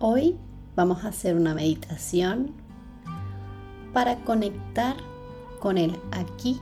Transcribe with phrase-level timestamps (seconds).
[0.00, 0.38] Hoy
[0.76, 2.52] vamos a hacer una meditación
[3.92, 4.94] para conectar
[5.58, 6.60] con el aquí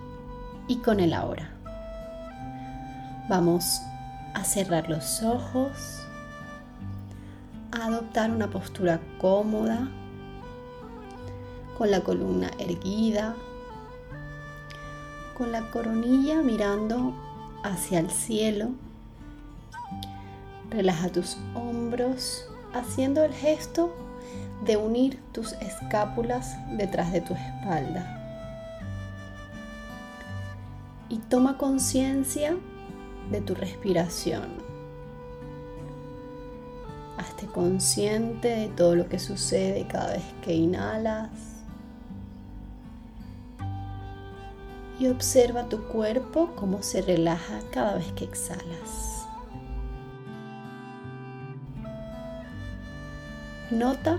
[0.68, 1.50] y con el ahora.
[3.28, 3.82] Vamos
[4.32, 6.00] a cerrar los ojos,
[7.72, 9.86] a adoptar una postura cómoda,
[11.76, 13.34] con la columna erguida,
[15.36, 17.12] con la coronilla mirando
[17.62, 18.70] hacia el cielo.
[20.70, 23.94] Relaja tus hombros haciendo el gesto
[24.64, 28.22] de unir tus escápulas detrás de tu espalda.
[31.08, 32.56] Y toma conciencia
[33.30, 34.64] de tu respiración.
[37.18, 41.30] Hazte consciente de todo lo que sucede cada vez que inhalas.
[44.98, 49.15] Y observa tu cuerpo cómo se relaja cada vez que exhalas.
[53.70, 54.18] Nota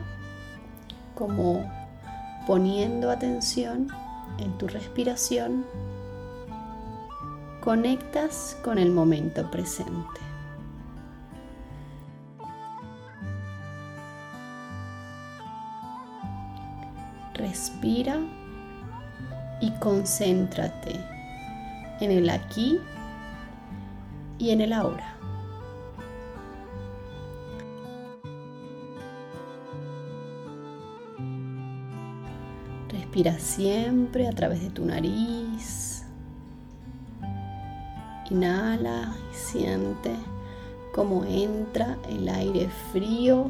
[1.16, 1.64] como
[2.45, 3.88] poniendo atención
[4.39, 5.66] en tu respiración,
[7.62, 10.22] conectas con el momento presente.
[17.34, 18.17] Respira
[19.61, 21.00] y concéntrate
[22.00, 22.80] en el aquí
[24.38, 25.17] y en el ahora.
[33.17, 36.05] Respira siempre a través de tu nariz.
[38.30, 40.11] Inhala y siente
[40.94, 43.50] cómo entra el aire frío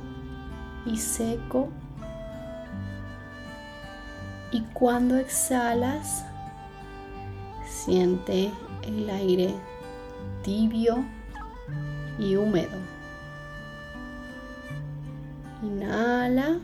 [0.85, 1.67] y seco.
[4.53, 6.23] Y cuando exhalas,
[7.65, 8.49] siente
[8.83, 9.53] el aire
[10.43, 11.03] tibio
[12.17, 12.77] y húmedo.
[15.61, 16.57] Inhala.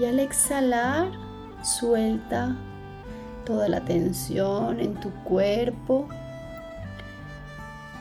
[0.00, 1.10] Y al exhalar,
[1.62, 2.56] suelta
[3.44, 6.08] toda la tensión en tu cuerpo.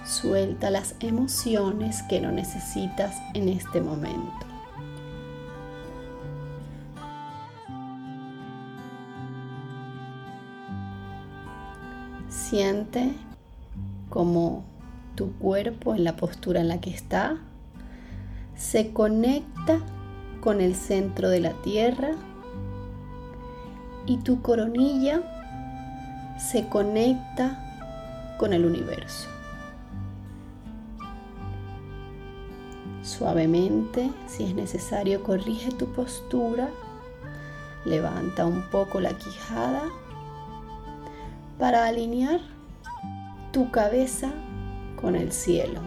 [0.05, 4.45] Suelta las emociones que no necesitas en este momento.
[12.29, 13.13] Siente
[14.09, 14.63] como
[15.15, 17.39] tu cuerpo en la postura en la que está
[18.55, 19.79] se conecta
[20.41, 22.11] con el centro de la tierra
[24.05, 25.22] y tu coronilla
[26.38, 29.27] se conecta con el universo.
[33.03, 36.69] Suavemente, si es necesario, corrige tu postura,
[37.85, 39.83] levanta un poco la quijada
[41.57, 42.39] para alinear
[43.51, 44.31] tu cabeza
[45.01, 45.81] con el cielo.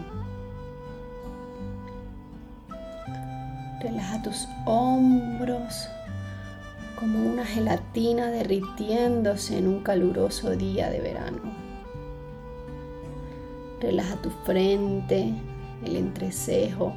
[3.83, 5.89] Relaja tus hombros
[6.97, 11.41] como una gelatina derritiéndose en un caluroso día de verano.
[13.81, 15.33] Relaja tu frente,
[15.83, 16.93] el entrecejo,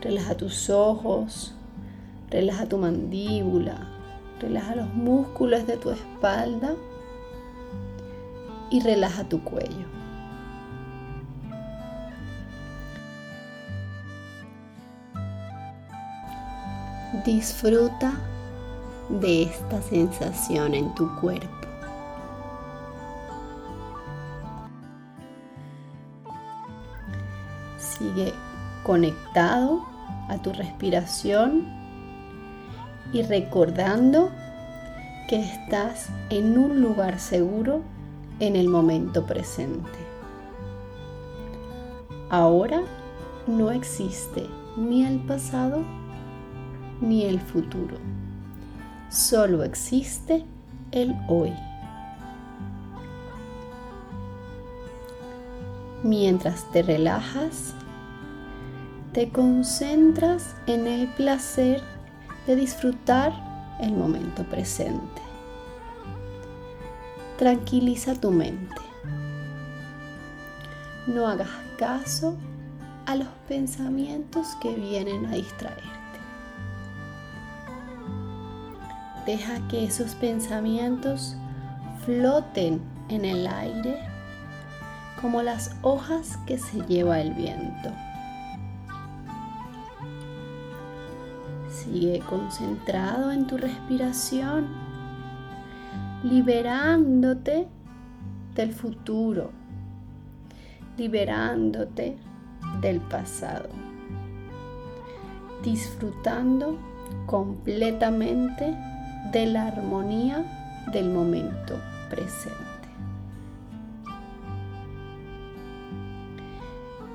[0.00, 1.54] relaja tus ojos,
[2.30, 3.86] relaja tu mandíbula,
[4.40, 6.74] relaja los músculos de tu espalda
[8.70, 10.03] y relaja tu cuello.
[17.22, 18.12] Disfruta
[19.08, 21.68] de esta sensación en tu cuerpo.
[27.78, 28.32] Sigue
[28.82, 29.84] conectado
[30.28, 31.66] a tu respiración
[33.12, 34.30] y recordando
[35.28, 37.82] que estás en un lugar seguro
[38.40, 39.98] en el momento presente.
[42.28, 42.82] Ahora
[43.46, 45.84] no existe ni el pasado
[47.04, 47.98] ni el futuro.
[49.10, 50.44] Solo existe
[50.90, 51.52] el hoy.
[56.02, 57.74] Mientras te relajas,
[59.12, 61.82] te concentras en el placer
[62.46, 63.32] de disfrutar
[63.80, 65.22] el momento presente.
[67.38, 68.74] Tranquiliza tu mente.
[71.06, 72.34] no hagas caso
[73.04, 76.03] a los pensamientos que vienen a distraerte.
[79.26, 81.36] Deja que esos pensamientos
[82.04, 83.98] floten en el aire
[85.20, 87.90] como las hojas que se lleva el viento.
[91.70, 94.66] Sigue concentrado en tu respiración,
[96.22, 97.66] liberándote
[98.54, 99.50] del futuro,
[100.98, 102.18] liberándote
[102.82, 103.70] del pasado,
[105.62, 106.78] disfrutando
[107.26, 108.76] completamente
[109.34, 110.44] de la armonía
[110.92, 111.76] del momento
[112.08, 112.54] presente.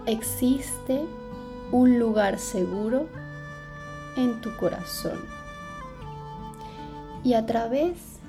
[0.05, 1.05] Existe
[1.71, 3.07] un lugar seguro
[4.17, 5.19] en tu corazón.
[7.23, 8.19] Y a través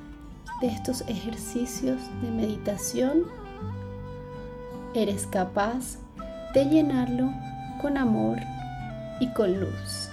[0.60, 3.25] de estos ejercicios de meditación,
[4.94, 5.98] eres capaz
[6.54, 7.32] de llenarlo
[7.82, 8.38] con amor
[9.19, 10.10] y con luz.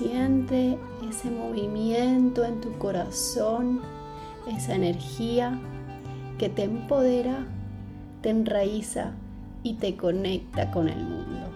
[0.00, 3.82] Siente ese movimiento en tu corazón,
[4.48, 5.60] esa energía
[6.38, 7.44] que te empodera,
[8.22, 9.12] te enraiza
[9.62, 11.48] y te conecta con el mundo.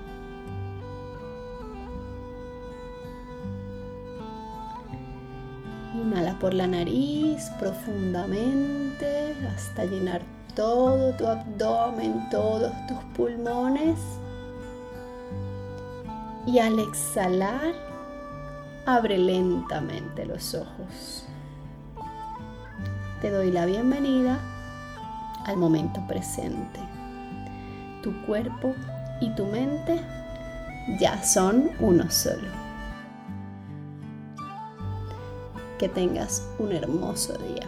[5.94, 10.20] Inhala por la nariz profundamente hasta llenar
[10.54, 13.98] todo tu abdomen, todos tus pulmones.
[16.46, 17.93] Y al exhalar,
[18.86, 21.24] abre lentamente los ojos.
[23.20, 24.38] Te doy la bienvenida
[25.46, 26.80] al momento presente.
[28.02, 28.74] Tu cuerpo
[29.20, 30.00] y tu mente
[31.00, 32.48] ya son uno solo.
[35.78, 37.66] Que tengas un hermoso día.